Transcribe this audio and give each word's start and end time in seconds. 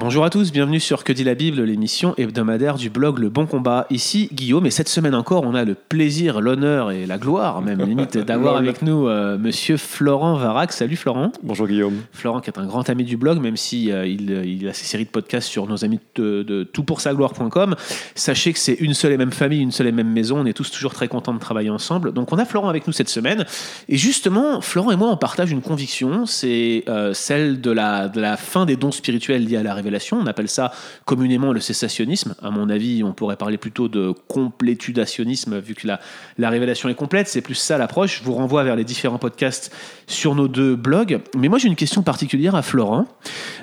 Bonjour 0.00 0.24
à 0.24 0.30
tous, 0.30 0.50
bienvenue 0.50 0.80
sur 0.80 1.04
Que 1.04 1.12
dit 1.12 1.24
la 1.24 1.34
Bible, 1.34 1.62
l'émission 1.62 2.14
hebdomadaire 2.16 2.76
du 2.76 2.88
blog 2.88 3.18
Le 3.18 3.28
Bon 3.28 3.44
Combat. 3.44 3.86
Ici 3.90 4.30
Guillaume, 4.32 4.64
et 4.64 4.70
cette 4.70 4.88
semaine 4.88 5.14
encore, 5.14 5.44
on 5.44 5.54
a 5.54 5.62
le 5.62 5.74
plaisir, 5.74 6.40
l'honneur 6.40 6.90
et 6.90 7.04
la 7.04 7.18
gloire, 7.18 7.60
même 7.60 7.82
limite, 7.82 8.16
d'avoir 8.26 8.56
avec 8.56 8.80
nous 8.80 9.08
euh, 9.08 9.36
monsieur 9.36 9.76
Florent 9.76 10.36
Varac. 10.36 10.72
Salut 10.72 10.96
Florent. 10.96 11.32
Bonjour 11.42 11.66
Guillaume. 11.66 11.98
Florent 12.12 12.40
qui 12.40 12.48
est 12.48 12.58
un 12.58 12.64
grand 12.64 12.88
ami 12.88 13.04
du 13.04 13.18
blog, 13.18 13.42
même 13.42 13.58
si 13.58 13.92
euh, 13.92 14.06
il, 14.06 14.30
il 14.30 14.66
a 14.70 14.72
ses 14.72 14.86
séries 14.86 15.04
de 15.04 15.10
podcasts 15.10 15.48
sur 15.48 15.66
nos 15.66 15.84
amis 15.84 16.00
de, 16.14 16.44
de 16.44 16.62
toutpoursagloire.com. 16.62 17.76
Sachez 18.14 18.54
que 18.54 18.58
c'est 18.58 18.80
une 18.80 18.94
seule 18.94 19.12
et 19.12 19.18
même 19.18 19.32
famille, 19.32 19.60
une 19.60 19.70
seule 19.70 19.88
et 19.88 19.92
même 19.92 20.10
maison. 20.10 20.40
On 20.40 20.46
est 20.46 20.54
tous 20.54 20.70
toujours 20.70 20.94
très 20.94 21.08
contents 21.08 21.34
de 21.34 21.40
travailler 21.40 21.68
ensemble. 21.68 22.14
Donc 22.14 22.32
on 22.32 22.38
a 22.38 22.46
Florent 22.46 22.70
avec 22.70 22.86
nous 22.86 22.94
cette 22.94 23.10
semaine. 23.10 23.44
Et 23.90 23.98
justement, 23.98 24.62
Florent 24.62 24.92
et 24.92 24.96
moi, 24.96 25.10
on 25.10 25.18
partage 25.18 25.50
une 25.50 25.60
conviction, 25.60 26.24
c'est 26.24 26.84
euh, 26.88 27.12
celle 27.12 27.60
de 27.60 27.70
la, 27.70 28.08
de 28.08 28.22
la 28.22 28.38
fin 28.38 28.64
des 28.64 28.76
dons 28.76 28.92
spirituels 28.92 29.44
liés 29.44 29.58
à 29.58 29.62
la 29.62 29.74
révélation. 29.74 29.89
On 30.20 30.26
appelle 30.26 30.48
ça 30.48 30.72
communément 31.04 31.52
le 31.52 31.60
cessationnisme. 31.60 32.34
À 32.42 32.50
mon 32.50 32.70
avis, 32.70 33.02
on 33.02 33.12
pourrait 33.12 33.36
parler 33.36 33.58
plutôt 33.58 33.88
de 33.88 34.12
complétudationnisme, 34.28 35.58
vu 35.58 35.74
que 35.74 35.86
la, 35.86 36.00
la 36.38 36.50
révélation 36.50 36.88
est 36.88 36.94
complète. 36.94 37.28
C'est 37.28 37.40
plus 37.40 37.54
ça 37.54 37.78
l'approche. 37.78 38.20
Je 38.20 38.24
vous 38.24 38.34
renvoie 38.34 38.64
vers 38.64 38.76
les 38.76 38.84
différents 38.84 39.18
podcasts 39.18 39.74
sur 40.06 40.34
nos 40.34 40.48
deux 40.48 40.76
blogs. 40.76 41.20
Mais 41.36 41.48
moi, 41.48 41.58
j'ai 41.58 41.68
une 41.68 41.76
question 41.76 42.02
particulière 42.02 42.54
à 42.54 42.62
Florent, 42.62 43.06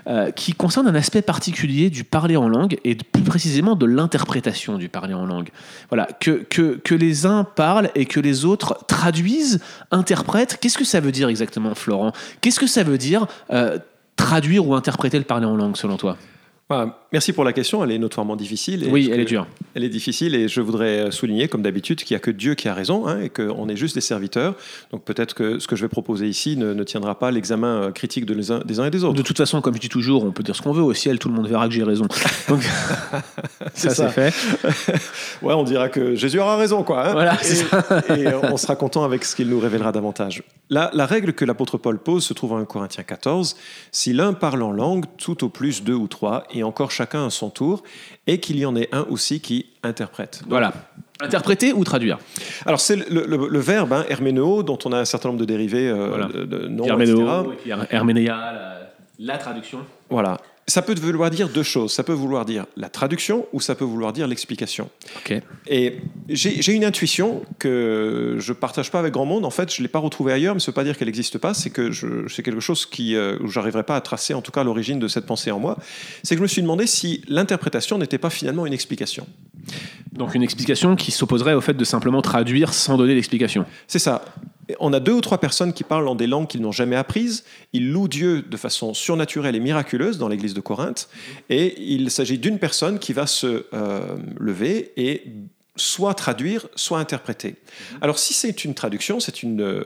euh, 0.07 0.31
qui 0.31 0.53
concerne 0.53 0.87
un 0.87 0.95
aspect 0.95 1.21
particulier 1.21 1.89
du 1.89 2.03
parler 2.03 2.37
en 2.37 2.47
langue, 2.47 2.77
et 2.83 2.95
plus 2.95 3.23
précisément 3.23 3.75
de 3.75 3.85
l'interprétation 3.85 4.77
du 4.77 4.89
parler 4.89 5.13
en 5.13 5.25
langue. 5.25 5.49
Voilà, 5.89 6.07
que, 6.19 6.31
que, 6.31 6.79
que 6.83 6.95
les 6.95 7.25
uns 7.25 7.43
parlent 7.43 7.89
et 7.95 8.05
que 8.05 8.19
les 8.19 8.45
autres 8.45 8.85
traduisent, 8.87 9.59
interprètent. 9.91 10.57
Qu'est-ce 10.59 10.77
que 10.77 10.85
ça 10.85 10.99
veut 10.99 11.11
dire 11.11 11.29
exactement, 11.29 11.75
Florent? 11.75 12.11
Qu'est-ce 12.41 12.59
que 12.59 12.67
ça 12.67 12.83
veut 12.83 12.97
dire 12.97 13.27
euh, 13.51 13.77
traduire 14.27 14.67
ou 14.67 14.75
interpréter 14.75 15.17
le 15.17 15.23
parler 15.23 15.45
en 15.45 15.55
langue, 15.55 15.77
selon 15.77 15.95
toi? 15.95 16.17
Voilà, 16.69 16.99
merci 17.13 17.31
pour 17.31 17.45
la 17.45 17.53
question, 17.53 17.81
elle 17.81 17.91
est 17.91 17.97
notoirement 17.97 18.35
difficile. 18.35 18.83
et 18.83 18.89
Oui, 18.89 19.09
elle 19.13 19.21
est 19.21 19.25
dure. 19.25 19.47
Elle 19.73 19.85
est 19.85 19.89
difficile 19.89 20.35
et 20.35 20.49
je 20.49 20.59
voudrais 20.59 21.11
souligner, 21.11 21.47
comme 21.47 21.61
d'habitude, 21.61 22.03
qu'il 22.03 22.13
n'y 22.13 22.17
a 22.17 22.19
que 22.19 22.29
Dieu 22.31 22.55
qui 22.55 22.67
a 22.67 22.73
raison 22.73 23.07
hein, 23.07 23.21
et 23.21 23.29
qu'on 23.29 23.69
est 23.69 23.77
juste 23.77 23.95
des 23.95 24.01
serviteurs. 24.01 24.53
Donc 24.91 25.05
peut-être 25.05 25.33
que 25.33 25.59
ce 25.59 25.67
que 25.67 25.77
je 25.77 25.83
vais 25.83 25.87
proposer 25.87 26.27
ici 26.27 26.57
ne, 26.57 26.73
ne 26.73 26.83
tiendra 26.83 27.17
pas 27.17 27.31
l'examen 27.31 27.83
euh, 27.83 27.91
critique 27.91 28.25
de 28.25 28.33
les 28.33 28.47
des 28.65 28.79
uns 28.81 28.85
et 28.85 28.89
des 28.91 29.03
autres. 29.05 29.13
De 29.15 29.21
toute 29.21 29.37
façon, 29.37 29.61
comme 29.61 29.75
je 29.75 29.79
dis 29.79 29.87
toujours, 29.87 30.25
on 30.25 30.31
peut 30.31 30.43
dire 30.43 30.57
ce 30.57 30.61
qu'on 30.61 30.73
veut 30.73 30.83
au 30.83 30.93
ciel, 30.93 31.19
tout 31.19 31.29
le 31.29 31.35
monde 31.35 31.47
verra 31.47 31.69
que 31.69 31.73
j'ai 31.73 31.83
raison. 31.83 32.05
Donc, 32.49 32.61
ça, 32.63 33.21
c'est 33.73 33.89
ça. 33.91 34.09
fait. 34.09 34.33
Ouais, 35.41 35.53
on 35.53 35.63
dira 35.63 35.87
que 35.87 36.15
Jésus 36.15 36.39
aura 36.39 36.57
raison, 36.57 36.83
quoi. 36.83 37.07
hein. 37.07 37.11
Voilà, 37.13 37.35
et, 37.35 37.43
c'est 37.45 37.63
et, 38.17 38.27
euh, 38.27 38.39
on 38.51 38.57
sera 38.57 38.75
content 38.75 39.03
avec 39.05 39.23
ce 39.23 39.35
qu'il 39.35 39.47
nous 39.49 39.59
révélera 39.59 39.91
davantage. 39.91 40.43
La, 40.69 40.89
la 40.93 41.05
règle 41.05 41.31
que 41.33 41.45
l'apôtre 41.45 41.77
Paul 41.77 41.97
pose 41.99 42.25
se 42.25 42.33
trouve 42.33 42.53
en 42.53 42.57
1 42.57 42.65
Corinthiens 42.65 43.03
14. 43.03 43.55
Si 43.91 44.11
l'un 44.13 44.33
parle 44.33 44.63
en 44.63 44.71
langue, 44.71 45.05
tout 45.17 45.43
au 45.45 45.49
plus 45.49 45.83
deux 45.83 45.93
ou 45.93 46.07
trois, 46.07 46.43
et 46.51 46.56
encore 46.63 46.91
chacun 46.91 47.25
à 47.27 47.29
son 47.29 47.49
tour, 47.49 47.83
et 48.27 48.39
qu'il 48.39 48.57
y 48.59 48.65
en 48.65 48.75
ait 48.75 48.89
un 48.91 49.05
aussi 49.09 49.39
qui 49.41 49.67
interprète. 49.83 50.39
Donc, 50.41 50.49
Voilà. 50.49 50.73
Interpréter 51.19 51.73
ou 51.73 51.83
traduire 51.83 52.19
Alors 52.67 52.79
c'est 52.79 52.95
le, 53.09 53.25
le- 53.25 53.47
le 53.49 53.59
verbe 53.59 53.91
hein, 53.93 54.05
herméneo, 54.07 54.61
dont 54.61 54.77
on 54.85 54.91
a 54.91 54.99
un 54.99 55.05
certain 55.05 55.29
nombre 55.29 55.39
de 55.39 55.45
dérivés, 55.45 55.89
euh, 55.89 56.09
Voilà. 56.09 56.25
de, 56.27 56.43
de 56.45 56.67
noms, 56.67 56.83
Herménéo, 56.85 57.53
etc. 57.53 57.77
et 57.89 57.95
Herménéa, 57.95 58.35
la, 58.35 58.77
la 59.33 59.37
traduction. 59.39 59.79
Voilà. 60.11 60.37
Ça 60.69 60.81
peut 60.81 60.95
vouloir 60.99 61.29
dire 61.29 61.47
deux 61.47 61.63
choses. 61.63 61.93
Ça 61.93 62.03
peut 62.03 62.11
vouloir 62.11 62.43
dire 62.43 62.65
la 62.75 62.89
traduction 62.89 63.45
ou 63.53 63.61
ça 63.61 63.73
peut 63.73 63.85
vouloir 63.85 64.11
dire 64.11 64.27
l'explication. 64.27 64.89
Ok. 65.15 65.41
Et 65.67 65.99
j'ai 66.27 66.73
une 66.73 66.83
intuition 66.83 67.43
que 67.57 68.35
je 68.37 68.51
partage 68.51 68.91
pas 68.91 68.99
avec 68.99 69.13
grand 69.13 69.25
monde. 69.25 69.45
En 69.45 69.49
fait, 69.49 69.73
je 69.73 69.81
l'ai 69.81 69.87
pas 69.87 69.99
retrouvée 69.99 70.33
ailleurs, 70.33 70.55
mais 70.55 70.59
ça 70.59 70.67
veut 70.67 70.75
pas 70.75 70.83
dire 70.83 70.97
qu'elle 70.97 71.07
n'existe 71.07 71.37
pas. 71.37 71.53
C'est 71.53 71.69
que 71.69 71.91
c'est 72.27 72.43
quelque 72.43 72.59
chose 72.59 72.85
qui, 72.85 73.15
euh, 73.15 73.37
où 73.39 73.47
j'arriverai 73.47 73.83
pas 73.83 73.95
à 73.95 74.01
tracer, 74.01 74.33
en 74.33 74.41
tout 74.41 74.51
cas, 74.51 74.65
l'origine 74.65 74.99
de 74.99 75.07
cette 75.07 75.25
pensée 75.25 75.51
en 75.51 75.59
moi. 75.59 75.77
C'est 76.23 76.35
que 76.35 76.39
je 76.39 76.43
me 76.43 76.47
suis 76.47 76.61
demandé 76.61 76.85
si 76.85 77.21
l'interprétation 77.29 77.97
n'était 77.97 78.17
pas 78.17 78.29
finalement 78.29 78.65
une 78.65 78.73
explication. 78.73 79.25
Donc 80.11 80.35
une 80.35 80.43
explication 80.43 80.97
qui 80.97 81.11
s'opposerait 81.11 81.53
au 81.53 81.61
fait 81.61 81.75
de 81.75 81.85
simplement 81.85 82.21
traduire 82.21 82.73
sans 82.73 82.97
donner 82.97 83.15
l'explication. 83.15 83.65
C'est 83.87 83.99
ça. 83.99 84.25
On 84.79 84.93
a 84.93 84.99
deux 84.99 85.13
ou 85.13 85.21
trois 85.21 85.39
personnes 85.39 85.73
qui 85.73 85.83
parlent 85.83 86.07
en 86.07 86.15
des 86.15 86.27
langues 86.27 86.47
qu'ils 86.47 86.61
n'ont 86.61 86.71
jamais 86.71 86.95
apprises. 86.95 87.43
Ils 87.73 87.91
louent 87.91 88.07
Dieu 88.07 88.41
de 88.41 88.57
façon 88.57 88.93
surnaturelle 88.93 89.55
et 89.55 89.59
miraculeuse 89.59 90.17
dans 90.17 90.27
l'église 90.27 90.53
de 90.53 90.61
Corinthe. 90.61 91.09
Et 91.49 91.81
il 91.81 92.11
s'agit 92.11 92.37
d'une 92.37 92.59
personne 92.59 92.99
qui 92.99 93.13
va 93.13 93.27
se 93.27 93.65
euh, 93.73 94.17
lever 94.39 94.91
et 94.97 95.23
soit 95.77 96.15
traduire, 96.15 96.67
soit 96.75 96.99
interpréter. 96.99 97.55
Alors 98.01 98.19
si 98.19 98.33
c'est 98.33 98.65
une 98.65 98.73
traduction, 98.73 99.19
c'est 99.19 99.43
une, 99.43 99.85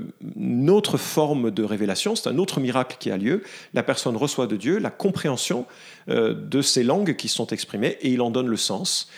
autre 0.70 0.98
forme 0.98 1.52
de 1.52 1.64
révélation, 1.64 2.16
c'est 2.16 2.30
un 2.30 2.38
autre 2.38 2.60
miracle 2.60 2.98
qui 3.00 3.12
a 3.12 3.18
lieu. 3.18 3.44
La 3.74 3.84
personne 3.84 4.16
reçoit 4.16 4.48
de 4.48 4.56
Dieu 4.56 4.80
la 4.80 4.90
compréhension 4.90 5.66
euh, 6.10 6.34
de 6.34 6.62
ces 6.62 6.84
langues 6.84 7.16
qui 7.16 7.28
sont 7.28 7.48
exprimées 7.48 7.98
et 8.02 8.10
il 8.10 8.22
en 8.22 8.32
donne 8.32 8.48
le 8.48 8.58
sens. 8.58 9.10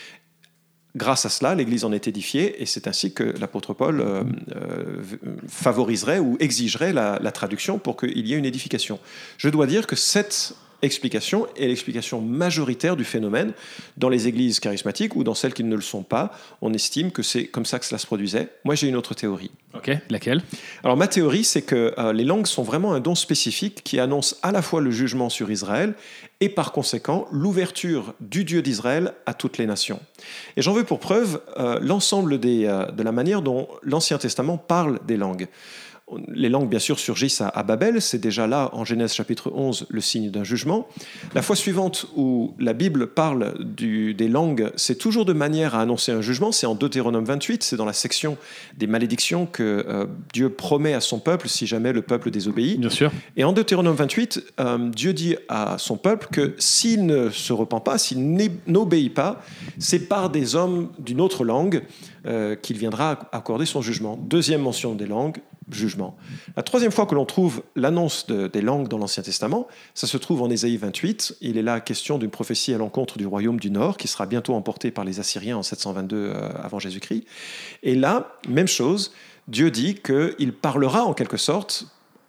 Grâce 0.95 1.25
à 1.25 1.29
cela, 1.29 1.55
l'Église 1.55 1.85
en 1.85 1.91
est 1.91 2.07
édifiée 2.07 2.61
et 2.61 2.67
c'est 2.67 2.87
ainsi 2.87 3.13
que 3.13 3.23
l'apôtre 3.23 3.73
Paul 3.73 3.99
euh, 3.99 4.23
euh, 4.55 5.01
favoriserait 5.47 6.19
ou 6.19 6.37
exigerait 6.39 6.93
la, 6.93 7.17
la 7.19 7.31
traduction 7.31 7.79
pour 7.79 7.97
qu'il 7.97 8.27
y 8.27 8.33
ait 8.33 8.37
une 8.37 8.45
édification. 8.45 8.99
Je 9.37 9.49
dois 9.49 9.65
dire 9.65 9.87
que 9.87 9.95
cette 9.95 10.55
explication 10.83 11.47
est 11.55 11.67
l'explication 11.67 12.21
majoritaire 12.21 12.95
du 12.95 13.03
phénomène 13.03 13.53
dans 13.97 14.09
les 14.09 14.27
églises 14.27 14.59
charismatiques 14.59 15.15
ou 15.15 15.23
dans 15.23 15.33
celles 15.33 15.53
qui 15.53 15.63
ne 15.63 15.75
le 15.75 15.81
sont 15.81 16.03
pas. 16.03 16.31
On 16.61 16.73
estime 16.73 17.11
que 17.11 17.23
c'est 17.23 17.45
comme 17.45 17.65
ça 17.65 17.79
que 17.79 17.85
cela 17.85 17.97
se 17.97 18.05
produisait. 18.05 18.49
Moi, 18.63 18.75
j'ai 18.75 18.87
une 18.87 18.95
autre 18.95 19.13
théorie. 19.13 19.51
Ok. 19.73 19.91
Laquelle? 20.09 20.43
Alors 20.83 20.97
ma 20.97 21.07
théorie, 21.07 21.43
c'est 21.43 21.63
que 21.63 21.95
euh, 21.97 22.13
les 22.13 22.23
langues 22.23 22.45
sont 22.45 22.61
vraiment 22.61 22.93
un 22.93 22.99
don 22.99 23.15
spécifique 23.15 23.81
qui 23.83 23.99
annonce 23.99 24.37
à 24.43 24.51
la 24.51 24.61
fois 24.61 24.81
le 24.81 24.91
jugement 24.91 25.29
sur 25.29 25.49
Israël 25.49 25.95
et 26.41 26.49
par 26.49 26.71
conséquent 26.71 27.25
l'ouverture 27.31 28.13
du 28.19 28.43
Dieu 28.43 28.61
d'Israël 28.61 29.13
à 29.25 29.33
toutes 29.33 29.57
les 29.57 29.65
nations. 29.65 29.99
Et 30.57 30.61
j'en 30.61 30.73
veux 30.73 30.83
pour 30.83 30.99
preuve 30.99 31.41
euh, 31.57 31.79
l'ensemble 31.81 32.39
des, 32.39 32.65
euh, 32.65 32.85
de 32.91 33.01
la 33.01 33.11
manière 33.11 33.41
dont 33.41 33.67
l'Ancien 33.81 34.17
Testament 34.19 34.57
parle 34.57 34.99
des 35.07 35.17
langues. 35.17 35.47
Les 36.33 36.49
langues, 36.49 36.69
bien 36.69 36.79
sûr, 36.79 36.99
surgissent 36.99 37.41
à, 37.41 37.47
à 37.49 37.63
Babel. 37.63 38.01
C'est 38.01 38.17
déjà 38.19 38.47
là, 38.47 38.69
en 38.73 38.85
Genèse 38.85 39.13
chapitre 39.13 39.51
11, 39.53 39.87
le 39.89 40.01
signe 40.01 40.29
d'un 40.29 40.43
jugement. 40.43 40.87
La 41.35 41.41
fois 41.41 41.55
suivante 41.55 42.05
où 42.15 42.53
la 42.59 42.73
Bible 42.73 43.07
parle 43.07 43.53
du- 43.59 44.13
des 44.13 44.27
langues, 44.27 44.71
c'est 44.75 44.97
toujours 44.97 45.25
de 45.25 45.33
manière 45.33 45.75
à 45.75 45.81
annoncer 45.81 46.11
un 46.11 46.21
jugement. 46.21 46.51
C'est 46.51 46.65
en 46.65 46.75
Deutéronome 46.75 47.25
28, 47.25 47.63
c'est 47.63 47.75
dans 47.77 47.85
la 47.85 47.93
section 47.93 48.37
des 48.77 48.87
malédictions 48.87 49.45
que 49.45 49.85
euh, 49.87 50.05
Dieu 50.33 50.49
promet 50.49 50.93
à 50.93 51.01
son 51.01 51.19
peuple 51.19 51.47
si 51.49 51.67
jamais 51.67 51.93
le 51.93 52.01
peuple 52.01 52.31
désobéit. 52.31 52.79
Bien 52.79 52.89
sûr. 52.89 53.11
Et 53.37 53.43
en 53.43 53.53
Deutéronome 53.53 53.95
28, 53.95 54.43
euh, 54.59 54.89
Dieu 54.89 55.13
dit 55.13 55.35
à 55.49 55.77
son 55.77 55.97
peuple 55.97 56.27
que 56.31 56.55
s'il 56.57 57.05
ne 57.05 57.29
se 57.29 57.53
repent 57.53 57.83
pas, 57.83 57.97
s'il 57.97 58.49
n'obéit 58.67 59.13
pas, 59.13 59.41
c'est 59.79 60.07
par 60.07 60.29
des 60.29 60.55
hommes 60.55 60.89
d'une 60.99 61.21
autre 61.21 61.43
langue 61.45 61.83
euh, 62.25 62.55
qu'il 62.55 62.77
viendra 62.77 63.19
accorder 63.31 63.65
son 63.65 63.81
jugement. 63.81 64.17
Deuxième 64.21 64.61
mention 64.61 64.95
des 64.95 65.05
langues, 65.05 65.37
jugement. 65.73 66.15
La 66.55 66.63
troisième 66.63 66.91
fois 66.91 67.05
que 67.05 67.15
l'on 67.15 67.25
trouve 67.25 67.63
l'annonce 67.75 68.27
de- 68.27 68.47
des 68.47 68.61
langues 68.61 68.87
dans 68.87 68.97
l'Ancien 68.97 69.23
Testament, 69.23 69.67
ça 69.93 70.07
se 70.07 70.17
trouve 70.17 70.41
en 70.41 70.49
Ésaïe 70.49 70.77
28. 70.77 71.35
Il 71.41 71.57
est 71.57 71.61
là 71.61 71.79
question 71.81 72.17
d'une 72.17 72.29
prophétie 72.29 72.73
à 72.73 72.77
l'encontre 72.77 73.17
du 73.17 73.25
royaume 73.27 73.59
du 73.59 73.69
Nord 73.71 73.97
qui 73.97 74.07
sera 74.07 74.25
bientôt 74.25 74.53
emporté 74.53 74.91
par 74.91 75.03
les 75.03 75.19
Assyriens 75.19 75.57
en 75.57 75.63
722 75.63 76.15
euh, 76.15 76.49
avant 76.63 76.79
Jésus-Christ. 76.79 77.25
Et 77.83 77.95
là, 77.95 78.31
même 78.47 78.67
chose, 78.67 79.11
Dieu 79.49 79.71
dit 79.71 79.95
qu'il 79.95 80.53
parlera 80.53 81.03
en 81.03 81.13
quelque 81.13 81.37
sorte, 81.37 81.85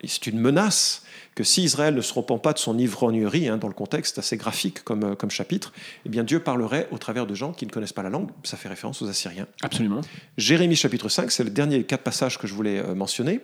c'est 0.07 0.27
une 0.27 0.41
menace, 0.41 1.04
que 1.35 1.43
si 1.45 1.63
Israël 1.65 1.95
ne 1.95 2.01
se 2.01 2.13
repent 2.15 2.39
pas 2.41 2.53
de 2.53 2.59
son 2.59 2.79
ivrognerie, 2.79 3.49
hein, 3.49 3.57
dans 3.57 3.69
le 3.69 3.75
contexte 3.75 4.19
assez 4.19 4.37
graphique 4.37 4.85
comme, 4.85 5.03
euh, 5.05 5.15
comme 5.15 5.31
chapitre, 5.31 5.73
eh 6.07 6.09
bien 6.09 6.23
Dieu 6.25 6.39
parlerait 6.41 6.87
au 6.93 6.99
travers 6.99 7.27
de 7.27 7.35
gens 7.35 7.53
qui 7.53 7.67
ne 7.67 7.71
connaissent 7.73 7.93
pas 7.93 8.03
la 8.05 8.11
langue. 8.11 8.29
Ça 8.45 8.57
fait 8.57 8.69
référence 8.69 9.03
aux 9.03 9.09
Assyriens. 9.09 9.47
Absolument. 9.63 10.01
Jérémie 10.37 10.77
chapitre 10.77 11.09
5, 11.09 11.31
c'est 11.33 11.45
le 11.45 11.51
dernier 11.51 11.79
des 11.79 11.85
quatre 11.85 12.03
passages 12.05 12.39
que 12.39 12.47
je 12.47 12.55
voulais 12.55 12.79
euh, 12.79 12.95
mentionner. 12.95 13.41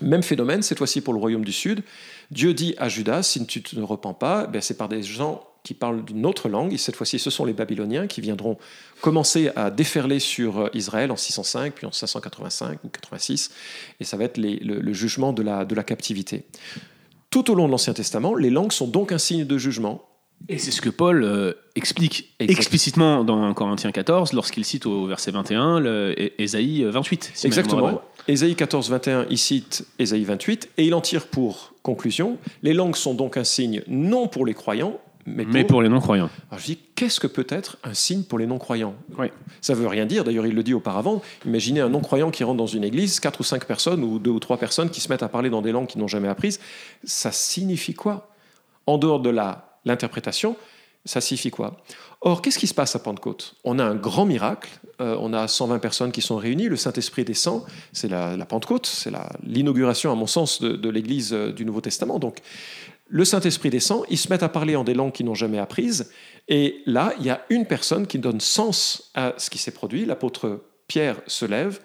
Même 0.00 0.22
phénomène, 0.22 0.62
cette 0.62 0.78
fois-ci 0.78 1.02
pour 1.02 1.12
le 1.12 1.20
royaume 1.20 1.44
du 1.44 1.52
Sud. 1.52 1.82
Dieu 2.30 2.54
dit 2.54 2.74
à 2.78 2.88
Judas, 2.88 3.22
si 3.22 3.44
tu 3.46 3.58
ne 3.58 3.64
te 3.64 3.78
repens 3.80 4.14
pas, 4.14 4.46
ben 4.46 4.62
c'est 4.62 4.76
par 4.78 4.88
des 4.88 5.02
gens 5.02 5.44
qui 5.64 5.74
parlent 5.74 6.04
d'une 6.04 6.26
autre 6.26 6.48
langue, 6.48 6.72
et 6.72 6.78
cette 6.78 6.96
fois-ci 6.96 7.18
ce 7.20 7.30
sont 7.30 7.44
les 7.44 7.52
Babyloniens 7.52 8.08
qui 8.08 8.20
viendront 8.20 8.58
commencer 9.00 9.50
à 9.54 9.70
déferler 9.70 10.18
sur 10.18 10.58
euh, 10.60 10.68
Israël 10.74 11.12
en 11.12 11.16
605, 11.16 11.74
puis 11.74 11.86
en 11.86 11.92
585 11.92 12.78
ou 12.82 12.88
86, 12.88 13.50
et 14.00 14.04
ça 14.04 14.16
va 14.16 14.24
être 14.24 14.38
les- 14.38 14.56
le, 14.56 14.80
le 14.80 14.92
jugement 14.92 15.32
de 15.32 15.42
la, 15.42 15.64
de 15.64 15.74
la 15.76 15.84
captivité. 15.84 16.46
Tout 17.32 17.50
au 17.50 17.54
long 17.56 17.66
de 17.66 17.70
l'Ancien 17.72 17.94
Testament, 17.94 18.34
les 18.36 18.50
langues 18.50 18.70
sont 18.72 18.86
donc 18.86 19.10
un 19.10 19.18
signe 19.18 19.44
de 19.44 19.58
jugement, 19.58 20.02
Et 20.48 20.58
c'est 20.58 20.70
ce 20.70 20.80
que 20.80 20.90
Paul 20.90 21.24
euh, 21.24 21.52
explique 21.74 22.34
Exact. 22.38 22.58
explicitement 22.60 23.24
dans 23.24 23.52
Corinthiens 23.54 23.90
14 23.90 24.32
lorsqu'il 24.34 24.64
cite 24.64 24.86
au 24.86 25.06
verset 25.06 25.30
21 25.32 25.80
le, 25.80 26.14
é- 26.20 26.34
Ésaïe 26.38 26.84
28. 26.84 27.30
si 27.34 27.48
ma 27.48 27.56
mémoire 27.56 27.66
est 27.66 27.68
Exactement. 27.88 28.02
Ésaïe 28.28 28.54
14, 28.54 28.90
21, 28.90 29.26
il 29.30 29.38
cite 29.38 29.84
Ésaïe 29.98 30.22
28, 30.24 30.68
et 30.78 30.84
il 30.84 30.94
en 30.94 31.00
tire 31.00 31.26
pour 31.26 31.72
conclusion 31.82 32.36
Les 32.62 32.74
langues 32.74 32.94
sont 32.96 33.14
donc 33.14 33.36
un 33.36 33.44
signe 33.44 33.82
non 33.88 34.28
pour 34.28 34.46
les 34.46 34.54
croyants, 34.54 35.00
mais 35.26 35.44
pour, 35.44 35.52
Mais 35.52 35.64
pour 35.64 35.82
les 35.82 35.88
non-croyants. 35.88 36.30
Alors 36.50 36.60
je 36.60 36.66
dis, 36.66 36.78
qu'est-ce 36.94 37.20
que 37.20 37.26
peut 37.26 37.46
être 37.48 37.78
un 37.84 37.94
signe 37.94 38.22
pour 38.22 38.38
les 38.38 38.46
non-croyants 38.46 38.94
Oui. 39.18 39.28
Ça 39.60 39.74
veut 39.74 39.86
rien 39.86 40.06
dire, 40.06 40.24
d'ailleurs 40.24 40.46
il 40.46 40.54
le 40.54 40.62
dit 40.62 40.74
auparavant. 40.74 41.22
Imaginez 41.46 41.80
un 41.80 41.88
non-croyant 41.88 42.30
qui 42.30 42.44
rentre 42.44 42.58
dans 42.58 42.66
une 42.66 42.84
église, 42.84 43.20
quatre 43.20 43.40
ou 43.40 43.44
cinq 43.44 43.64
personnes, 43.64 44.02
ou 44.02 44.18
deux 44.18 44.30
ou 44.30 44.40
trois 44.40 44.56
personnes 44.56 44.90
qui 44.90 45.00
se 45.00 45.08
mettent 45.08 45.22
à 45.22 45.28
parler 45.28 45.50
dans 45.50 45.62
des 45.62 45.72
langues 45.72 45.86
qu'ils 45.86 46.00
n'ont 46.00 46.08
jamais 46.08 46.28
apprises. 46.28 46.60
Ça 47.04 47.32
signifie 47.32 47.94
quoi? 47.94 48.30
En 48.86 48.98
dehors 48.98 49.20
de 49.20 49.30
l'interprétation, 49.84 50.56
ça 51.04 51.20
signifie 51.20 51.50
quoi? 51.50 51.76
Or, 52.20 52.42
qu'est-ce 52.42 52.58
qui 52.58 52.68
se 52.68 52.74
passe 52.74 52.94
à 52.94 53.00
Pentecôte? 53.00 53.56
On 53.64 53.80
a 53.80 53.84
un 53.84 53.96
grand 53.96 54.24
miracle, 54.24 54.70
euh, 55.00 55.16
on 55.20 55.32
a 55.32 55.48
120 55.48 55.80
personnes 55.80 56.12
qui 56.12 56.22
sont 56.22 56.36
réunies, 56.36 56.68
le 56.68 56.76
Saint-Esprit 56.76 57.24
descend, 57.24 57.64
c'est 57.92 58.06
la, 58.06 58.36
la 58.36 58.44
Pentecôte, 58.44 58.86
c'est 58.86 59.10
l'inauguration, 59.44 60.12
à 60.12 60.14
mon 60.14 60.28
sens, 60.28 60.60
de, 60.62 60.76
de 60.76 60.88
l'Église 60.88 61.32
euh, 61.32 61.52
du 61.52 61.64
Nouveau 61.64 61.80
Testament. 61.80 62.20
Donc, 62.20 62.38
le 63.12 63.26
Saint-Esprit 63.26 63.68
descend, 63.68 64.04
ils 64.08 64.16
se 64.16 64.30
mettent 64.30 64.42
à 64.42 64.48
parler 64.48 64.74
en 64.74 64.84
des 64.84 64.94
langues 64.94 65.12
qu'ils 65.12 65.26
n'ont 65.26 65.34
jamais 65.34 65.58
apprises, 65.58 66.10
et 66.48 66.82
là, 66.86 67.12
il 67.18 67.26
y 67.26 67.30
a 67.30 67.44
une 67.50 67.66
personne 67.66 68.06
qui 68.06 68.18
donne 68.18 68.40
sens 68.40 69.10
à 69.14 69.34
ce 69.36 69.50
qui 69.50 69.58
s'est 69.58 69.70
produit. 69.70 70.06
L'apôtre 70.06 70.64
Pierre 70.88 71.20
se 71.26 71.44
lève 71.44 71.80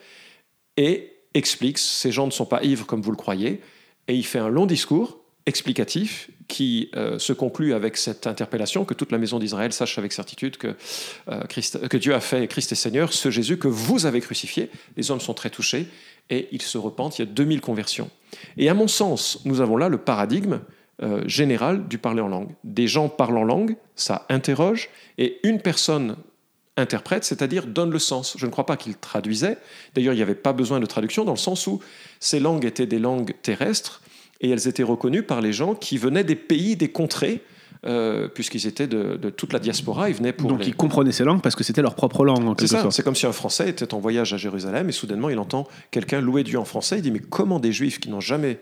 et 0.78 1.12
explique, 1.34 1.80
ces 1.80 2.14
gens 2.14 2.28
ne 2.28 2.32
sont 2.32 2.46
pas 2.46 2.64
ivres 2.64 2.86
comme 2.86 3.02
vous 3.02 3.12
le 3.12 3.18
croyez, 3.18 3.62
et 4.08 4.16
il 4.16 4.26
fait 4.26 4.40
un 4.40 4.48
long 4.48 4.66
discours 4.66 5.20
explicatif 5.46 6.30
qui 6.48 6.90
euh, 6.96 7.20
se 7.20 7.34
conclut 7.34 7.74
avec 7.74 7.98
cette 7.98 8.26
interpellation 8.26 8.86
que 8.86 8.94
toute 8.94 9.12
la 9.12 9.18
maison 9.18 9.38
d'Israël 9.38 9.74
sache 9.74 9.98
avec 9.98 10.14
certitude 10.14 10.56
que, 10.56 10.76
euh, 11.28 11.44
que 11.44 11.98
Dieu 11.98 12.16
a 12.16 12.22
fait 12.22 12.48
Christ 12.48 12.72
est 12.72 12.76
Seigneur, 12.76 13.12
ce 13.12 13.32
Jésus 13.32 13.58
que 13.58 13.68
vous 13.68 14.06
avez 14.06 14.22
crucifié. 14.22 14.70
Les 14.96 15.12
hommes 15.12 15.20
sont 15.20 15.34
très 15.34 15.50
touchés 15.50 15.88
et 16.30 16.48
ils 16.54 16.62
se 16.62 16.78
repentent. 16.78 17.20
Il 17.20 17.26
y 17.26 17.30
a 17.30 17.32
2000 17.32 17.60
conversions. 17.60 18.10
Et 18.56 18.70
à 18.70 18.74
mon 18.74 18.88
sens, 18.88 19.42
nous 19.44 19.60
avons 19.60 19.76
là 19.76 19.90
le 19.90 19.98
paradigme 19.98 20.60
euh, 21.04 21.22
général 21.28 21.88
du 21.88 21.98
parler 21.98 22.22
en 22.22 22.28
langue. 22.28 22.50
Des 22.64 22.88
gens 22.88 23.10
parlent 23.10 23.38
en 23.38 23.44
langue, 23.44 23.76
ça 23.96 24.26
interroge, 24.30 24.90
et 25.18 25.40
une 25.44 25.62
personne 25.62 26.16
interprète, 26.76 27.24
c'est-à-dire 27.24 27.66
donne 27.68 27.90
le 27.92 28.00
sens. 28.00 28.36
Je 28.38 28.46
ne 28.46 28.52
crois 28.52 28.66
pas 28.66 28.78
qu'il 28.78 28.96
traduisait. 28.96 29.58
D'ailleurs, 29.96 30.14
il 30.14 30.18
n'y 30.18 30.22
avait 30.24 30.36
pas 30.36 30.54
besoin 30.54 30.80
de 30.80 30.86
traduction 30.86 31.24
dans 31.26 31.32
le 31.34 31.38
sens 31.38 31.66
où 31.68 31.82
ces 32.20 32.40
langues 32.40 32.66
étaient 32.66 32.86
des 32.86 33.00
langues 33.00 33.34
terrestres 33.42 34.02
et 34.42 34.50
elles 34.52 34.68
étaient 34.68 34.84
reconnues 34.84 35.24
par 35.24 35.42
les 35.42 35.54
gens 35.54 35.74
qui 35.74 35.98
venaient 35.98 36.24
des 36.24 36.36
pays, 36.36 36.76
des 36.76 36.90
contrées, 36.90 37.42
euh, 37.86 38.28
puisqu'ils 38.28 38.68
étaient 38.68 38.86
de, 38.88 39.18
de 39.18 39.30
toute 39.32 39.54
la 39.54 39.60
diaspora. 39.60 40.10
Ils 40.10 40.16
venaient 40.16 40.34
pour 40.34 40.50
Donc 40.50 40.60
les- 40.62 40.68
ils 40.68 40.76
comprenaient 40.76 41.12
ces 41.12 41.24
langues 41.24 41.42
parce 41.42 41.56
que 41.56 41.64
c'était 41.64 41.82
leur 41.82 41.96
propre 41.96 42.24
langue 42.26 42.48
en 42.48 42.56
c'est 42.60 42.68
ça, 42.68 42.92
c'est 42.92 43.04
comme 43.04 43.16
si 43.16 43.26
un 43.26 43.32
Français 43.32 43.70
était 43.70 43.94
en 43.96 44.00
voyage 44.00 44.34
à 44.34 44.38
Jérusalem 44.38 44.90
et 44.90 44.92
soudainement 44.92 45.30
il 45.30 45.40
entend 45.40 45.68
quelqu'un 45.90 46.22
louer 46.22 46.44
Dieu 46.44 46.60
en 46.60 46.66
français. 46.66 46.98
Il 46.98 47.02
dit 47.04 47.12
Mais 47.12 47.20
comment 47.20 47.60
des 47.60 47.72
Juifs 47.72 48.00
qui 48.00 48.10
n'ont 48.10 48.20
jamais 48.20 48.60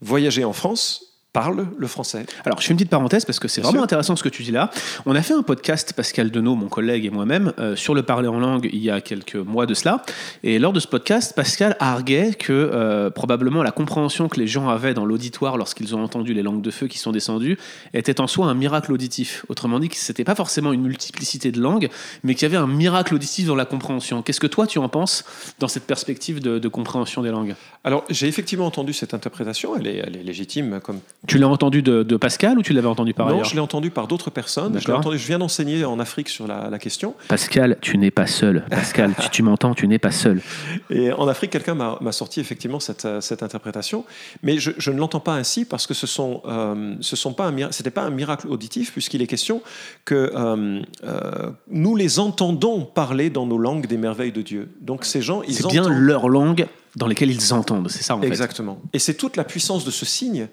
voyagé 0.00 0.44
en 0.44 0.52
France 0.54 1.11
parlent 1.32 1.66
le 1.78 1.86
français 1.86 2.26
Alors, 2.44 2.60
je 2.60 2.66
fais 2.66 2.72
une 2.72 2.76
petite 2.76 2.90
parenthèse 2.90 3.24
parce 3.24 3.38
que 3.38 3.48
c'est 3.48 3.60
vraiment 3.60 3.78
sûr. 3.78 3.82
intéressant 3.82 4.16
ce 4.16 4.22
que 4.22 4.28
tu 4.28 4.42
dis 4.42 4.50
là. 4.50 4.70
On 5.06 5.14
a 5.14 5.22
fait 5.22 5.34
un 5.34 5.42
podcast, 5.42 5.94
Pascal 5.94 6.30
Denot, 6.30 6.54
mon 6.54 6.68
collègue 6.68 7.06
et 7.06 7.10
moi-même, 7.10 7.52
euh, 7.58 7.74
sur 7.74 7.94
le 7.94 8.02
parler 8.02 8.28
en 8.28 8.38
langue 8.38 8.68
il 8.72 8.80
y 8.82 8.90
a 8.90 9.00
quelques 9.00 9.36
mois 9.36 9.66
de 9.66 9.74
cela. 9.74 10.02
Et 10.42 10.58
lors 10.58 10.72
de 10.72 10.80
ce 10.80 10.86
podcast, 10.86 11.34
Pascal 11.34 11.76
arguait 11.80 12.34
que 12.34 12.52
euh, 12.52 13.10
probablement 13.10 13.62
la 13.62 13.70
compréhension 13.70 14.28
que 14.28 14.38
les 14.38 14.46
gens 14.46 14.68
avaient 14.68 14.94
dans 14.94 15.06
l'auditoire 15.06 15.56
lorsqu'ils 15.56 15.96
ont 15.96 16.02
entendu 16.02 16.34
les 16.34 16.42
langues 16.42 16.62
de 16.62 16.70
feu 16.70 16.86
qui 16.86 16.98
sont 16.98 17.12
descendues 17.12 17.58
était 17.94 18.20
en 18.20 18.26
soi 18.26 18.46
un 18.46 18.54
miracle 18.54 18.92
auditif. 18.92 19.46
Autrement 19.48 19.78
dit, 19.78 19.88
que 19.88 19.96
c'était 19.96 20.24
pas 20.24 20.34
forcément 20.34 20.72
une 20.72 20.82
multiplicité 20.82 21.50
de 21.50 21.60
langues, 21.60 21.88
mais 22.24 22.34
qu'il 22.34 22.42
y 22.42 22.46
avait 22.46 22.62
un 22.62 22.66
miracle 22.66 23.14
auditif 23.14 23.46
dans 23.46 23.54
la 23.56 23.64
compréhension. 23.64 24.22
Qu'est-ce 24.22 24.40
que 24.40 24.46
toi 24.46 24.66
tu 24.66 24.78
en 24.78 24.88
penses 24.88 25.24
dans 25.58 25.68
cette 25.68 25.84
perspective 25.84 26.40
de, 26.40 26.58
de 26.58 26.68
compréhension 26.68 27.22
des 27.22 27.30
langues? 27.30 27.54
Alors 27.84 28.04
j'ai 28.10 28.28
effectivement 28.28 28.66
entendu 28.66 28.92
cette 28.92 29.14
interprétation, 29.14 29.76
elle 29.76 29.86
est, 29.86 29.96
elle 29.96 30.16
est 30.16 30.22
légitime 30.22 30.80
comme 30.82 31.00
Tu 31.28 31.38
l'as 31.38 31.46
entendu 31.48 31.82
de, 31.82 32.02
de 32.02 32.16
Pascal 32.16 32.58
ou 32.58 32.62
tu 32.62 32.72
l'avais 32.72 32.88
entendu 32.88 33.14
par 33.14 33.26
non, 33.28 33.34
ailleurs 33.34 33.44
je 33.44 33.54
l'ai 33.54 33.60
entendu 33.60 33.90
par 33.90 34.08
d'autres 34.08 34.30
personnes. 34.30 34.76
Je, 34.80 34.90
entendu- 34.90 35.16
viens 35.18 35.38
d'enseigner 35.38 35.84
en 35.84 36.00
Afrique 36.00 36.28
sur 36.28 36.48
la, 36.48 36.68
la 36.68 36.78
question. 36.80 37.14
Pascal, 37.28 37.76
tu 37.80 37.96
n'es 37.96 38.10
pas 38.10 38.26
seul. 38.26 38.64
Pascal, 38.68 39.14
si 39.20 39.30
tu 39.30 39.42
m'entends, 39.44 39.72
tu 39.74 39.86
n'es 39.86 40.00
pas 40.00 40.10
seul. 40.10 40.40
Et 40.90 41.12
en 41.12 41.28
Afrique, 41.28 41.52
quelqu'un 41.52 41.74
m'a 41.74 42.12
sorti 42.12 42.40
effectivement 42.40 42.80
cette, 42.80 43.04
euh, 43.04 43.20
cette 43.20 43.42
interprétation. 43.44 44.04
Mais 44.42 44.58
je, 44.58 44.72
je 44.78 44.90
ne 44.90 44.98
l'entends 44.98 45.20
pas 45.20 45.34
ainsi 45.34 45.64
parce 45.64 45.86
que 45.86 45.94
ce 45.94 46.08
sont, 46.08 46.42
euh, 46.46 46.94
ce 47.00 47.14
sont 47.14 47.32
pas 47.34 47.52
c'était 47.70 47.90
pas 47.90 48.02
un 48.02 48.10
miracle 48.10 48.48
auditif 48.48 48.92
puisqu'il 48.92 49.22
est 49.22 49.26
question 49.28 49.62
que 50.04 50.32
euh, 50.34 50.82
euh, 51.04 51.50
nous 51.70 51.94
les 51.94 52.18
entendons 52.18 52.84
parler 52.84 53.30
dans 53.30 53.46
nos 53.46 53.58
langues 53.58 53.86
des 53.86 53.96
merveilles 53.96 54.32
de 54.32 54.42
Dieu. 54.42 54.70
Donc 54.80 55.04
ces 55.04 55.22
gens, 55.22 55.42
ils 55.42 55.54
C'est 55.54 55.68
bien 55.68 55.82
entendent. 55.84 55.98
leur 55.98 56.28
langue 56.28 56.66
dans 56.96 57.06
lesquelles 57.06 57.30
ils 57.30 57.54
entendent. 57.54 57.90
C'est 57.90 58.02
ça 58.02 58.16
en 58.16 58.20
fait. 58.20 58.26
Exactement. 58.26 58.80
Et 58.92 58.98
c'est 58.98 59.14
toute 59.14 59.36
la 59.36 59.44
puissance 59.44 59.84
de 59.84 59.90
ce 59.90 60.04
signe, 60.04 60.48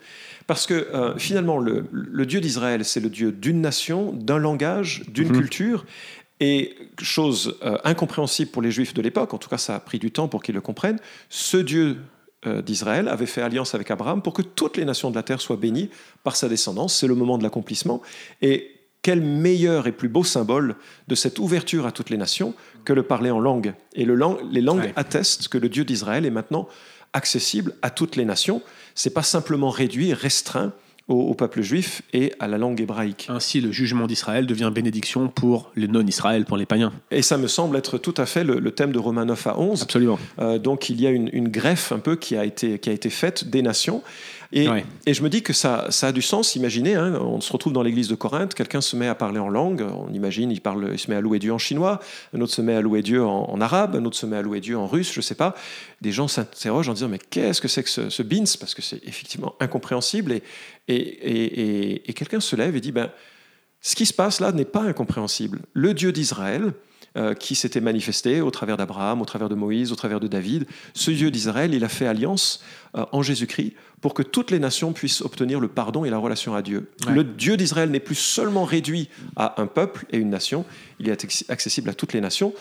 parce 0.48 0.66
que 0.66 0.74
euh, 0.74 1.18
finalement, 1.18 1.58
le, 1.60 1.86
le 1.92 2.26
Dieu 2.26 2.40
d'Israël, 2.42 2.86
c'est 2.86 3.00
le 3.02 3.10
Dieu 3.10 3.32
d'une 3.32 3.62
nation, 3.62 4.14
d'un 4.14 4.38
langage, 4.38 5.04
d'une 5.10 5.30
Mhm. 5.30 5.38
culture. 5.38 5.86
Et 6.42 6.76
chose 7.02 7.58
euh, 7.64 7.78
incompréhensible 7.84 8.50
pour 8.52 8.62
les 8.62 8.72
Juifs 8.72 8.94
de 8.94 9.02
l'époque, 9.02 9.34
en 9.34 9.38
tout 9.38 9.50
cas 9.50 9.58
ça 9.58 9.76
a 9.76 9.80
pris 9.82 10.00
du 10.00 10.10
temps 10.10 10.30
pour 10.30 10.42
qu'ils 10.42 10.56
le 10.56 10.62
comprennent, 10.62 11.00
ce 11.28 11.58
Dieu 11.58 11.98
euh, 12.48 12.62
d'Israël 12.62 13.10
avait 13.10 13.26
fait 13.26 13.42
alliance 13.42 13.76
avec 13.76 13.92
Abraham 13.92 14.22
pour 14.22 14.32
que 14.32 14.42
toutes 14.42 14.78
les 14.78 14.86
nations 14.86 15.12
de 15.12 15.16
la 15.16 15.24
terre 15.24 15.42
soient 15.42 15.58
bénies 15.58 15.90
par 16.24 16.38
sa 16.38 16.48
descendance. 16.48 16.96
C'est 16.96 17.08
le 17.08 17.16
moment 17.16 17.38
de 17.38 17.44
l'accomplissement. 17.44 18.02
Et 18.42 18.72
quel 19.02 19.22
meilleur 19.22 19.88
et 19.88 19.92
plus 19.92 20.10
beau 20.10 20.24
symbole 20.24 20.76
de 21.08 21.16
cette 21.16 21.40
ouverture 21.40 21.86
à 21.86 21.92
toutes 21.92 22.10
les 22.10 22.18
nations 22.18 22.54
que 22.86 22.94
le 22.94 23.04
parler 23.04 23.32
en 23.32 23.40
langue. 23.40 23.74
Et 23.94 24.06
le 24.06 24.16
lang- 24.16 24.38
les 24.52 24.62
langues 24.62 24.80
Ouais. 24.82 24.94
attestent 24.96 25.48
que 25.48 25.58
le 25.58 25.70
Dieu 25.70 25.86
d'Israël 25.86 26.26
est 26.26 26.30
maintenant 26.32 26.68
accessible 27.14 27.74
à 27.82 27.90
toutes 27.90 28.16
les 28.16 28.26
nations. 28.26 28.62
C'est 28.96 29.14
pas 29.14 29.24
simplement 29.24 29.70
réduit, 29.70 30.14
restreint 30.14 30.74
au, 31.08 31.16
au 31.16 31.34
peuple 31.34 31.62
juif 31.62 32.04
et 32.14 32.34
à 32.40 32.48
la 32.48 32.58
langue 32.60 32.80
hébraïque. 32.82 33.26
Ainsi, 33.30 33.62
le 33.62 33.72
jugement 33.72 34.06
d'Israël 34.06 34.46
devient 34.46 34.70
bénédiction 34.74 35.28
pour 35.28 35.72
les 35.76 35.88
non-Israël, 35.88 36.46
pour 36.46 36.56
les 36.58 36.68
païens. 36.68 36.94
Et 37.10 37.24
ça 37.24 37.38
me 37.38 37.48
semble 37.48 37.78
être 37.78 37.98
tout 37.98 38.14
à 38.18 38.28
fait 38.28 38.44
le, 38.44 38.60
le 38.60 38.72
thème 38.72 38.92
de 38.92 39.00
Romains 39.00 39.26
9 39.26 39.48
à 39.48 39.60
11. 39.60 39.82
Absolument. 39.82 40.20
Euh, 40.40 40.60
donc 40.60 40.90
il 40.90 41.02
y 41.02 41.08
a 41.08 41.10
une, 41.10 41.30
une 41.34 41.48
greffe 41.50 41.92
un 41.92 42.00
peu 42.00 42.16
qui 42.16 42.36
a 42.36 42.46
été, 42.46 42.78
qui 42.78 42.90
a 42.90 42.94
été 42.94 43.10
faite 43.10 43.50
des 43.50 43.64
nations. 43.64 44.04
Et, 44.52 44.68
Ouais. 44.68 44.84
et 45.06 45.14
je 45.14 45.22
me 45.22 45.30
dis 45.30 45.44
que 45.44 45.54
ça, 45.54 45.86
ça 45.92 46.08
a 46.08 46.12
du 46.12 46.24
sens. 46.24 46.56
Imaginez, 46.56 46.96
hein, 46.96 47.14
on 47.22 47.40
se 47.40 47.54
retrouve 47.54 47.72
dans 47.72 47.84
l'église 47.84 48.08
de 48.08 48.16
Corinthe, 48.16 48.56
quelqu'un 48.56 48.82
se 48.82 48.96
met 48.96 49.08
à 49.08 49.14
parler 49.14 49.38
en 49.40 49.48
langue. 49.50 49.82
On 49.82 50.12
imagine, 50.12 50.52
il, 50.52 50.60
parle, 50.60 50.90
il 50.92 50.98
se 50.98 51.10
met 51.12 51.16
à 51.16 51.22
louer 51.22 51.38
Dieu 51.38 51.54
en 51.54 51.60
chinois, 51.60 52.00
un 52.34 52.42
autre 52.42 52.54
se 52.54 52.62
met 52.64 52.74
à 52.74 52.82
louer 52.82 53.04
Dieu 53.04 53.24
en, 53.24 53.44
en 53.50 53.62
arabe, 53.62 53.96
un 53.96 54.04
autre 54.06 54.18
se 54.18 54.26
met 54.26 54.38
à 54.38 54.42
louer 54.42 54.60
Dieu 54.60 54.76
en 54.76 54.88
russe, 54.88 55.14
je 55.14 55.22
sais 55.22 55.36
pas. 55.36 55.54
Des 56.02 56.12
gens 56.12 56.28
s'interrogent 56.28 56.90
en 56.90 56.94
disant 56.94 57.10
mais 57.10 57.20
qu'est-ce 57.20 57.62
que 57.62 57.68
c'est 57.68 57.84
que 57.84 57.90
ce, 57.90 58.10
ce 58.10 58.24
bins? 58.24 58.44
Parce 58.60 58.74
que 58.74 58.82
c'est 58.82 59.02
effectivement 59.08 59.54
incompréhensible. 59.60 60.42
Et 60.88 62.14
quelqu'un 62.16 62.40
se 62.40 62.56
lève 62.56 62.76
et 62.76 62.82
dit 62.82 62.92
ben, 62.92 63.12
ce 63.82 63.96
qui 63.96 64.06
se 64.06 64.14
passe 64.14 64.40
là 64.40 64.52
n'est 64.52 64.66
pas 64.66 64.82
incompréhensible. 64.82 65.60
Le 65.74 65.94
Dieu 65.94 66.12
d'Israël, 66.12 66.74
euh, 67.18 67.34
qui 67.34 67.56
s'était 67.56 67.82
manifesté 67.82 68.40
au 68.42 68.52
travers 68.52 68.78
d'Abraham, 68.78 69.20
au 69.22 69.26
travers 69.26 69.50
de 69.50 69.56
Moïse, 69.56 69.92
au 69.92 69.96
travers 69.96 70.20
de 70.20 70.28
David, 70.28 70.68
ce 70.94 71.10
Dieu 71.10 71.32
d'Israël, 71.32 71.74
il 71.74 71.84
a 71.84 71.90
fait 71.90 72.06
alliance 72.06 72.64
euh, 72.96 73.04
en 73.12 73.24
Jésus-Christ 73.24 73.74
pour 74.02 74.14
que 74.14 74.24
toutes 74.24 74.52
les 74.52 74.60
nations 74.60 74.94
puissent 74.94 75.22
obtenir 75.22 75.60
le 75.60 75.68
pardon 75.68 76.06
et 76.06 76.10
la 76.10 76.18
relation 76.18 76.56
à 76.56 76.62
Dieu. 76.62 76.90
Ouais. 77.06 77.14
Le 77.14 77.24
Dieu 77.24 77.58
d'Israël 77.58 77.90
n'est 77.92 78.00
plus 78.00 78.16
seulement 78.16 78.64
réduit 78.64 79.10
à 79.36 79.62
un 79.62 79.68
peuple 79.68 80.06
et 80.12 80.18
une 80.18 80.30
nation, 80.30 80.66
il 81.00 81.10
est 81.10 81.24
acc- 81.26 81.46
accessible 81.50 81.90
à 81.90 81.94
toutes 81.94 82.14
les 82.14 82.22
nations. 82.22 82.54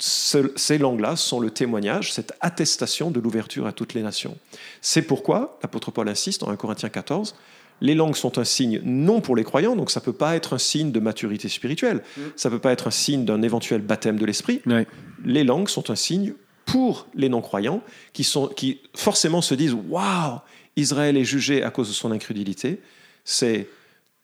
Ce- 0.00 0.52
ces 0.54 0.78
langues-là 0.78 1.16
sont 1.16 1.40
le 1.40 1.50
témoignage, 1.50 2.12
cette 2.12 2.32
attestation 2.40 3.10
de 3.10 3.18
l'ouverture 3.18 3.66
à 3.66 3.72
toutes 3.72 3.94
les 3.94 4.02
nations. 4.02 4.36
C'est 4.80 5.02
pourquoi 5.02 5.58
l'apôtre 5.62 5.90
Paul 5.90 6.08
insiste 6.08 6.44
en 6.44 6.50
1 6.50 6.56
Corinthiens 6.56 6.88
14, 6.88 7.34
les 7.80 7.94
langues 7.96 8.14
sont 8.14 8.38
un 8.38 8.44
signe 8.44 8.80
non 8.84 9.20
pour 9.20 9.34
les 9.34 9.42
croyants, 9.44 9.74
donc 9.74 9.90
ça 9.90 9.98
ne 9.98 10.04
peut 10.04 10.12
pas 10.12 10.36
être 10.36 10.52
un 10.54 10.58
signe 10.58 10.92
de 10.92 11.00
maturité 11.00 11.48
spirituelle, 11.48 12.02
ça 12.36 12.48
ne 12.48 12.54
peut 12.54 12.60
pas 12.60 12.70
être 12.72 12.86
un 12.86 12.92
signe 12.92 13.24
d'un 13.24 13.42
éventuel 13.42 13.80
baptême 13.82 14.18
de 14.18 14.24
l'esprit. 14.26 14.60
Ouais. 14.66 14.86
Les 15.24 15.42
langues 15.42 15.68
sont 15.68 15.90
un 15.90 15.96
signe 15.96 16.34
pour 16.64 17.06
les 17.14 17.28
non-croyants 17.28 17.82
qui, 18.12 18.22
sont, 18.24 18.46
qui 18.48 18.80
forcément 18.94 19.42
se 19.42 19.54
disent 19.54 19.74
Waouh, 19.88 20.38
Israël 20.78 21.16
est 21.16 21.24
jugé 21.24 21.62
à 21.62 21.70
cause 21.70 21.88
de 21.88 21.92
son 21.92 22.12
incrédulité. 22.12 22.80
C'est 23.24 23.68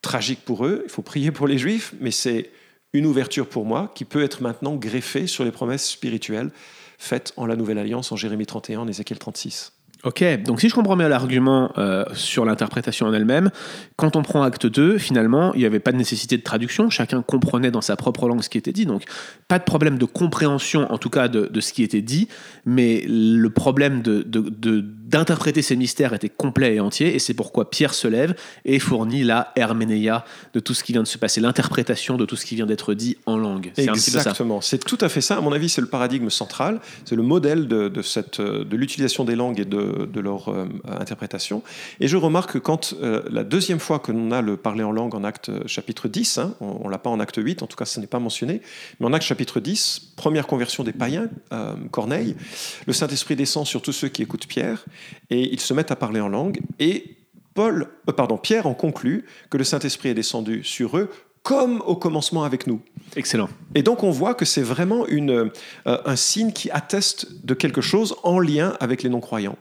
tragique 0.02 0.40
pour 0.44 0.66
eux, 0.66 0.82
il 0.84 0.90
faut 0.90 1.02
prier 1.02 1.30
pour 1.30 1.46
les 1.46 1.58
juifs, 1.58 1.94
mais 2.00 2.10
c'est 2.10 2.50
une 2.92 3.06
ouverture 3.06 3.48
pour 3.48 3.64
moi 3.64 3.92
qui 3.94 4.04
peut 4.04 4.22
être 4.22 4.42
maintenant 4.42 4.76
greffée 4.76 5.26
sur 5.26 5.44
les 5.44 5.50
promesses 5.50 5.88
spirituelles 5.90 6.50
faites 6.98 7.32
en 7.36 7.46
la 7.46 7.56
Nouvelle 7.56 7.78
Alliance 7.78 8.12
en 8.12 8.16
Jérémie 8.16 8.46
31, 8.46 8.80
en 8.80 8.88
Ézéchiel 8.88 9.18
36. 9.18 9.73
Ok, 10.04 10.22
donc 10.44 10.60
si 10.60 10.68
je 10.68 10.74
comprends 10.74 10.96
bien 10.96 11.08
l'argument 11.08 11.72
euh, 11.78 12.04
sur 12.12 12.44
l'interprétation 12.44 13.06
en 13.06 13.12
elle-même, 13.12 13.50
quand 13.96 14.16
on 14.16 14.22
prend 14.22 14.42
acte 14.42 14.66
2, 14.66 14.98
finalement, 14.98 15.54
il 15.54 15.60
n'y 15.60 15.66
avait 15.66 15.80
pas 15.80 15.92
de 15.92 15.96
nécessité 15.96 16.36
de 16.36 16.42
traduction, 16.42 16.90
chacun 16.90 17.22
comprenait 17.22 17.70
dans 17.70 17.80
sa 17.80 17.96
propre 17.96 18.28
langue 18.28 18.42
ce 18.42 18.50
qui 18.50 18.58
était 18.58 18.72
dit, 18.72 18.84
donc 18.84 19.04
pas 19.48 19.58
de 19.58 19.64
problème 19.64 19.96
de 19.96 20.04
compréhension, 20.04 20.92
en 20.92 20.98
tout 20.98 21.10
cas, 21.10 21.28
de, 21.28 21.60
ce 21.60 21.72
qui 21.72 21.82
était 21.82 22.02
dit, 22.02 22.28
mais 22.66 23.04
le 23.08 23.48
problème 23.48 24.02
de, 24.02 24.22
de- 24.22 24.84
d'interpréter 24.84 25.62
ces 25.62 25.76
mystères 25.76 26.12
était 26.12 26.28
complet 26.28 26.74
et 26.74 26.80
entier, 26.80 27.14
et 27.14 27.18
c'est 27.18 27.34
pourquoi 27.34 27.70
Pierre 27.70 27.94
se 27.94 28.08
lève 28.08 28.34
et 28.64 28.78
fournit 28.78 29.22
la 29.22 29.52
herménéia 29.56 30.24
de 30.54 30.60
tout 30.60 30.74
ce 30.74 30.82
qui 30.82 30.92
vient 30.92 31.02
de 31.02 31.08
se 31.08 31.18
passer, 31.18 31.40
l'interprétation 31.40 32.16
de 32.16 32.24
tout 32.24 32.36
ce 32.36 32.44
qui 32.44 32.56
vient 32.56 32.66
d'être 32.66 32.94
dit 32.94 33.16
en 33.26 33.36
langue. 33.36 33.70
C'est 33.74 33.84
Exactement, 33.84 34.60
c'est 34.60 34.84
tout 34.84 34.98
à 35.00 35.08
fait 35.08 35.20
ça. 35.20 35.36
À 35.36 35.40
mon 35.40 35.52
avis, 35.52 35.68
c'est 35.68 35.80
le 35.80 35.86
paradigme 35.86 36.30
central, 36.30 36.80
c'est 37.04 37.16
le 37.16 37.22
modèle 37.22 37.68
de, 37.68 38.02
cette, 38.02 38.40
de 38.40 38.76
l'utilisation 38.76 39.24
des 39.24 39.36
langues 39.36 39.60
et 39.60 39.64
de, 39.64 39.93
leur 40.20 40.48
euh, 40.48 40.66
interprétation. 40.86 41.62
Et 42.00 42.08
je 42.08 42.16
remarque 42.16 42.52
que 42.52 42.58
quand 42.58 42.94
euh, 42.94 43.22
la 43.30 43.44
deuxième 43.44 43.80
fois 43.80 43.98
que 43.98 44.12
l'on 44.12 44.30
a 44.30 44.42
le 44.42 44.56
parler 44.56 44.84
en 44.84 44.92
langue 44.92 45.14
en 45.14 45.24
acte 45.24 45.48
euh, 45.48 45.62
chapitre 45.66 46.08
10, 46.08 46.38
hein, 46.38 46.54
on 46.60 46.86
ne 46.86 46.90
l'a 46.90 46.98
pas 46.98 47.10
en 47.10 47.20
acte 47.20 47.38
8, 47.42 47.62
en 47.62 47.66
tout 47.66 47.76
cas 47.76 47.84
ce 47.84 48.00
n'est 48.00 48.06
pas 48.06 48.18
mentionné, 48.18 48.60
mais 49.00 49.06
en 49.06 49.12
acte 49.12 49.24
chapitre 49.24 49.60
10, 49.60 50.12
première 50.16 50.46
conversion 50.46 50.84
des 50.84 50.92
païens, 50.92 51.28
Corneille, 51.90 52.36
le 52.86 52.92
Saint-Esprit 52.92 53.36
descend 53.36 53.66
sur 53.66 53.82
tous 53.82 53.92
ceux 53.92 54.08
qui 54.08 54.22
écoutent 54.22 54.46
Pierre, 54.46 54.84
et 55.30 55.52
ils 55.52 55.60
se 55.60 55.74
mettent 55.74 55.90
à 55.90 55.96
parler 55.96 56.20
en 56.20 56.28
langue, 56.28 56.60
et 56.78 57.16
Paul, 57.54 57.88
euh, 58.08 58.12
pardon, 58.12 58.36
Pierre 58.36 58.66
en 58.66 58.74
conclut 58.74 59.24
que 59.48 59.56
le 59.56 59.64
Saint-Esprit 59.64 60.10
est 60.10 60.14
descendu 60.14 60.62
sur 60.64 60.98
eux 60.98 61.10
comme 61.44 61.82
au 61.86 61.94
commencement 61.94 62.42
avec 62.42 62.66
nous. 62.66 62.80
Excellent. 63.14 63.50
Et 63.76 63.82
donc 63.84 64.02
on 64.02 64.10
voit 64.10 64.34
que 64.34 64.44
c'est 64.44 64.62
vraiment 64.62 65.06
une, 65.06 65.30
euh, 65.30 65.50
un 65.84 66.16
signe 66.16 66.52
qui 66.52 66.70
atteste 66.70 67.44
de 67.44 67.54
quelque 67.54 67.82
chose 67.82 68.16
en 68.24 68.40
lien 68.40 68.76
avec 68.80 69.04
les 69.04 69.10
non-croyants. 69.10 69.56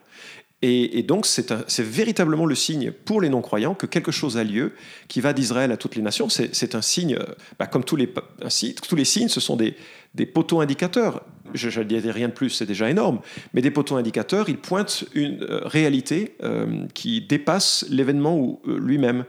Et, 0.65 1.03
donc, 1.03 1.25
c'est 1.25 1.83
véritablement 1.83 2.45
le 2.45 2.55
signe 2.55 2.93
pour 2.93 3.19
les 3.19 3.27
non-croyants 3.27 3.75
que 3.75 3.85
quelque 3.85 4.13
chose 4.13 4.37
a 4.37 4.45
lieu 4.45 4.71
qui 5.09 5.19
va 5.19 5.33
d'Israël 5.33 5.73
à 5.73 5.77
toutes 5.77 5.97
les 5.97 6.01
nations. 6.01 6.29
C'est 6.29 6.73
un 6.73 6.81
signe, 6.81 7.15
euh, 7.15 7.25
bah, 7.59 7.67
comme 7.67 7.83
tous 7.83 7.97
les, 7.97 8.09
tous 8.09 8.95
les 8.95 9.03
signes, 9.03 9.27
ce 9.27 9.41
sont 9.41 9.57
des, 9.57 9.75
des 10.15 10.25
poteaux 10.25 10.61
indicateurs. 10.61 11.21
Je 11.53 11.79
ne 11.79 11.85
dis 11.85 11.99
rien 11.99 12.27
de 12.27 12.33
plus, 12.33 12.49
c'est 12.49 12.65
déjà 12.65 12.89
énorme. 12.89 13.19
Mais 13.53 13.61
des 13.61 13.71
poteaux 13.71 13.95
indicateurs, 13.95 14.49
ils 14.49 14.57
pointent 14.57 15.05
une 15.13 15.43
euh, 15.43 15.61
réalité 15.63 16.35
euh, 16.43 16.85
qui 16.93 17.21
dépasse 17.21 17.85
l'événement 17.89 18.59
lui-même. 18.65 19.25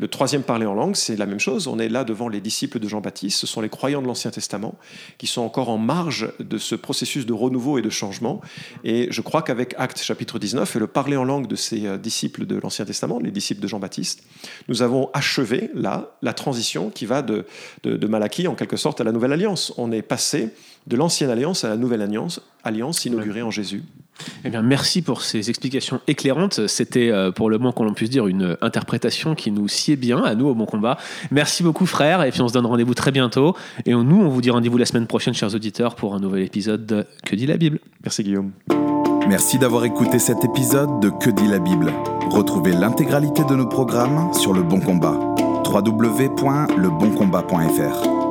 Le 0.00 0.06
troisième 0.06 0.44
parler 0.44 0.64
en 0.64 0.74
langue, 0.74 0.94
c'est 0.94 1.16
la 1.16 1.26
même 1.26 1.40
chose. 1.40 1.66
On 1.66 1.78
est 1.80 1.88
là 1.88 2.04
devant 2.04 2.28
les 2.28 2.40
disciples 2.40 2.78
de 2.78 2.88
Jean-Baptiste. 2.88 3.38
Ce 3.38 3.48
sont 3.48 3.60
les 3.60 3.68
croyants 3.68 4.00
de 4.00 4.06
l'Ancien 4.06 4.30
Testament 4.30 4.76
qui 5.18 5.26
sont 5.26 5.42
encore 5.42 5.70
en 5.70 5.78
marge 5.78 6.30
de 6.38 6.56
ce 6.56 6.76
processus 6.76 7.26
de 7.26 7.32
renouveau 7.32 7.78
et 7.78 7.82
de 7.82 7.90
changement. 7.90 8.40
Et 8.84 9.08
je 9.10 9.20
crois 9.22 9.42
qu'avec 9.42 9.74
Acte 9.76 10.00
chapitre 10.00 10.38
19 10.38 10.76
et 10.76 10.78
le 10.78 10.86
parler 10.86 11.16
en 11.16 11.24
langue 11.24 11.48
de 11.48 11.56
ces 11.56 11.86
euh, 11.86 11.98
disciples 11.98 12.46
de 12.46 12.56
l'Ancien 12.56 12.84
Testament, 12.84 13.18
les 13.18 13.32
disciples 13.32 13.60
de 13.60 13.66
Jean-Baptiste, 13.66 14.22
nous 14.68 14.82
avons 14.82 15.10
achevé 15.14 15.70
là 15.74 16.16
la 16.22 16.32
transition 16.32 16.90
qui 16.90 17.04
va 17.04 17.22
de, 17.22 17.44
de, 17.82 17.96
de 17.96 18.06
Malachie 18.06 18.46
en 18.46 18.54
quelque 18.54 18.76
sorte 18.76 19.00
à 19.00 19.04
la 19.04 19.10
Nouvelle 19.10 19.32
Alliance. 19.32 19.72
On 19.78 19.90
est 19.90 20.02
passé 20.02 20.50
de 20.88 20.96
l'ancienne 20.96 21.30
alliance 21.30 21.64
à 21.64 21.68
la 21.68 21.76
nouvelle 21.76 22.02
alliance, 22.02 22.40
alliance 22.64 23.04
inaugurée 23.04 23.42
en 23.42 23.50
Jésus. 23.50 23.82
Eh 24.44 24.50
bien, 24.50 24.62
merci 24.62 25.02
pour 25.02 25.22
ces 25.22 25.48
explications 25.48 26.00
éclairantes. 26.08 26.66
C'était, 26.66 27.10
euh, 27.10 27.30
pour 27.30 27.50
le 27.50 27.58
moins 27.58 27.70
qu'on 27.72 27.92
puisse 27.92 28.10
dire, 28.10 28.26
une 28.26 28.56
interprétation 28.60 29.36
qui 29.36 29.52
nous 29.52 29.68
sied 29.68 29.94
bien, 29.96 30.24
à 30.24 30.34
nous, 30.34 30.48
au 30.48 30.54
Bon 30.54 30.66
Combat. 30.66 30.98
Merci 31.30 31.62
beaucoup, 31.62 31.86
frère, 31.86 32.24
et 32.24 32.32
puis 32.32 32.40
on 32.40 32.48
se 32.48 32.54
donne 32.54 32.66
rendez-vous 32.66 32.94
très 32.94 33.12
bientôt. 33.12 33.54
Et 33.86 33.92
nous, 33.92 34.20
on 34.20 34.28
vous 34.28 34.40
dit 34.40 34.50
rendez-vous 34.50 34.78
la 34.78 34.86
semaine 34.86 35.06
prochaine, 35.06 35.34
chers 35.34 35.54
auditeurs, 35.54 35.94
pour 35.94 36.14
un 36.14 36.20
nouvel 36.20 36.42
épisode 36.42 36.86
de 36.86 37.04
Que 37.24 37.36
dit 37.36 37.46
la 37.46 37.58
Bible. 37.58 37.78
Merci, 38.02 38.24
Guillaume. 38.24 38.50
Merci 39.28 39.58
d'avoir 39.58 39.84
écouté 39.84 40.18
cet 40.18 40.42
épisode 40.44 41.00
de 41.00 41.10
Que 41.10 41.28
dit 41.30 41.46
la 41.46 41.58
Bible. 41.58 41.92
Retrouvez 42.30 42.72
l'intégralité 42.72 43.44
de 43.44 43.54
nos 43.54 43.66
programmes 43.66 44.32
sur 44.34 44.54
Le 44.54 44.62
Bon 44.62 44.80
Combat. 44.80 45.18
www.leboncombat.fr 45.64 48.27